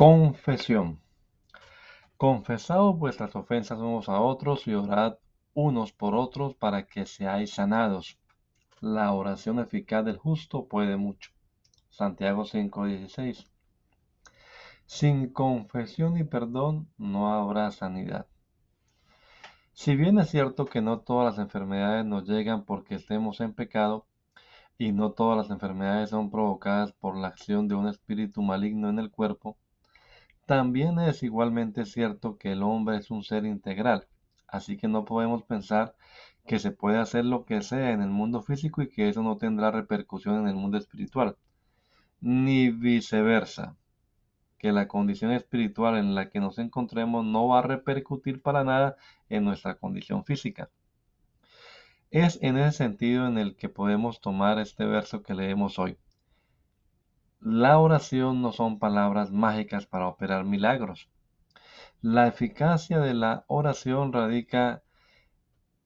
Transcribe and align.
Confesión. 0.00 0.98
Confesaos 2.16 2.98
vuestras 2.98 3.36
ofensas 3.36 3.78
unos 3.80 4.08
a 4.08 4.18
otros 4.18 4.66
y 4.66 4.72
orad 4.72 5.18
unos 5.52 5.92
por 5.92 6.14
otros 6.14 6.54
para 6.54 6.86
que 6.86 7.04
seáis 7.04 7.52
sanados. 7.52 8.18
La 8.80 9.12
oración 9.12 9.58
eficaz 9.58 10.02
del 10.06 10.16
justo 10.16 10.64
puede 10.64 10.96
mucho. 10.96 11.32
Santiago 11.90 12.46
5:16. 12.46 13.46
Sin 14.86 15.28
confesión 15.34 16.16
y 16.16 16.24
perdón 16.24 16.88
no 16.96 17.34
habrá 17.34 17.70
sanidad. 17.70 18.26
Si 19.74 19.96
bien 19.96 20.18
es 20.18 20.30
cierto 20.30 20.64
que 20.64 20.80
no 20.80 21.00
todas 21.00 21.26
las 21.26 21.44
enfermedades 21.44 22.06
nos 22.06 22.26
llegan 22.26 22.64
porque 22.64 22.94
estemos 22.94 23.38
en 23.42 23.52
pecado, 23.52 24.06
y 24.78 24.92
no 24.92 25.12
todas 25.12 25.36
las 25.36 25.50
enfermedades 25.50 26.08
son 26.08 26.30
provocadas 26.30 26.90
por 26.92 27.18
la 27.18 27.28
acción 27.28 27.68
de 27.68 27.74
un 27.74 27.86
espíritu 27.86 28.40
maligno 28.40 28.88
en 28.88 28.98
el 28.98 29.10
cuerpo, 29.10 29.58
también 30.50 30.98
es 30.98 31.22
igualmente 31.22 31.84
cierto 31.84 32.36
que 32.36 32.50
el 32.50 32.64
hombre 32.64 32.96
es 32.96 33.12
un 33.12 33.22
ser 33.22 33.44
integral, 33.44 34.08
así 34.48 34.76
que 34.76 34.88
no 34.88 35.04
podemos 35.04 35.44
pensar 35.44 35.94
que 36.44 36.58
se 36.58 36.72
puede 36.72 36.98
hacer 36.98 37.24
lo 37.24 37.44
que 37.44 37.62
sea 37.62 37.92
en 37.92 38.02
el 38.02 38.08
mundo 38.08 38.42
físico 38.42 38.82
y 38.82 38.88
que 38.88 39.08
eso 39.08 39.22
no 39.22 39.36
tendrá 39.36 39.70
repercusión 39.70 40.40
en 40.40 40.48
el 40.48 40.56
mundo 40.56 40.76
espiritual, 40.76 41.36
ni 42.20 42.70
viceversa, 42.70 43.76
que 44.58 44.72
la 44.72 44.88
condición 44.88 45.30
espiritual 45.30 45.96
en 45.96 46.16
la 46.16 46.30
que 46.30 46.40
nos 46.40 46.58
encontremos 46.58 47.24
no 47.24 47.46
va 47.46 47.60
a 47.60 47.62
repercutir 47.62 48.42
para 48.42 48.64
nada 48.64 48.96
en 49.28 49.44
nuestra 49.44 49.76
condición 49.76 50.24
física. 50.24 50.68
Es 52.10 52.40
en 52.42 52.58
ese 52.58 52.76
sentido 52.76 53.28
en 53.28 53.38
el 53.38 53.54
que 53.54 53.68
podemos 53.68 54.20
tomar 54.20 54.58
este 54.58 54.84
verso 54.84 55.22
que 55.22 55.34
leemos 55.34 55.78
hoy. 55.78 55.96
La 57.42 57.78
oración 57.78 58.42
no 58.42 58.52
son 58.52 58.78
palabras 58.78 59.30
mágicas 59.30 59.86
para 59.86 60.08
operar 60.08 60.44
milagros. 60.44 61.08
La 62.02 62.26
eficacia 62.26 62.98
de 62.98 63.14
la 63.14 63.44
oración 63.46 64.12
radica 64.12 64.82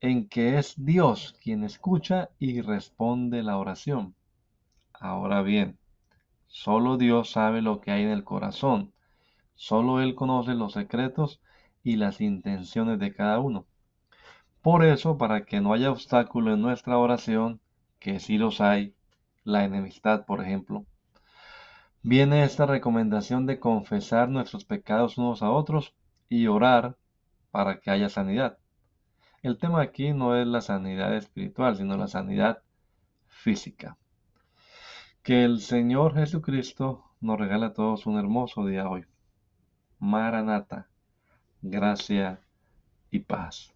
en 0.00 0.28
que 0.28 0.58
es 0.58 0.74
Dios 0.76 1.38
quien 1.40 1.62
escucha 1.62 2.30
y 2.40 2.62
responde 2.62 3.44
la 3.44 3.58
oración. 3.58 4.16
Ahora 4.92 5.42
bien, 5.42 5.78
solo 6.48 6.96
Dios 6.96 7.30
sabe 7.30 7.62
lo 7.62 7.80
que 7.80 7.92
hay 7.92 8.02
en 8.02 8.10
el 8.10 8.24
corazón. 8.24 8.92
Solo 9.54 10.00
Él 10.00 10.16
conoce 10.16 10.54
los 10.54 10.72
secretos 10.72 11.40
y 11.84 11.94
las 11.94 12.20
intenciones 12.20 12.98
de 12.98 13.14
cada 13.14 13.38
uno. 13.38 13.66
Por 14.62 14.84
eso, 14.84 15.16
para 15.16 15.44
que 15.44 15.60
no 15.60 15.72
haya 15.72 15.92
obstáculo 15.92 16.52
en 16.52 16.60
nuestra 16.60 16.98
oración, 16.98 17.60
que 18.00 18.18
sí 18.18 18.36
los 18.36 18.60
hay, 18.60 18.96
la 19.44 19.64
enemistad, 19.64 20.26
por 20.26 20.42
ejemplo, 20.42 20.84
viene 22.06 22.44
esta 22.44 22.66
recomendación 22.66 23.46
de 23.46 23.58
confesar 23.58 24.28
nuestros 24.28 24.64
pecados 24.64 25.18
unos 25.18 25.42
a 25.42 25.50
otros 25.50 25.92
y 26.28 26.46
orar 26.46 26.96
para 27.50 27.80
que 27.80 27.90
haya 27.90 28.08
sanidad. 28.08 28.58
El 29.42 29.58
tema 29.58 29.82
aquí 29.82 30.12
no 30.12 30.36
es 30.36 30.46
la 30.46 30.60
sanidad 30.60 31.16
espiritual, 31.16 31.76
sino 31.76 31.96
la 31.96 32.06
sanidad 32.06 32.62
física. 33.26 33.96
Que 35.24 35.42
el 35.44 35.58
Señor 35.58 36.14
Jesucristo 36.14 37.02
nos 37.20 37.40
regala 37.40 37.66
a 37.66 37.72
todos 37.72 38.06
un 38.06 38.20
hermoso 38.20 38.64
día 38.64 38.88
hoy. 38.88 39.04
Maranata, 39.98 40.86
gracia 41.60 42.38
y 43.10 43.18
paz. 43.18 43.75